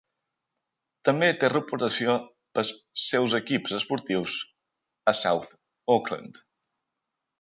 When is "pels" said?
2.59-2.71